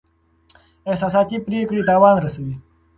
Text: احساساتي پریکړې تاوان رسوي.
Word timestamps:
احساساتي 0.89 1.37
پریکړې 1.45 1.81
تاوان 1.89 2.15
رسوي. 2.25 2.55